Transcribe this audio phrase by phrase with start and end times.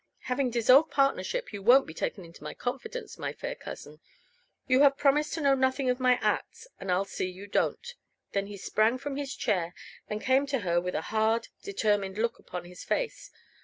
[0.21, 3.99] "Having dissolved partnership, you won't be taken into my confidence, my fair cousin.
[4.67, 7.87] You have promised to know nothing of my acts, and I'll see you don't."
[8.31, 9.75] Then he sprang from his chair
[10.09, 13.29] and came to her with a hard, determined look upon his face.